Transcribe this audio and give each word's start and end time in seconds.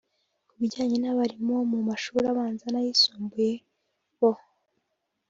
Ku 0.47 0.53
bijyanye 0.59 0.97
n’abarimu 0.99 1.51
bo 1.57 1.63
mu 1.71 1.79
mashuri 1.89 2.25
abanza 2.31 2.65
n’ayisumbuye 2.69 3.53
bo 4.19 4.31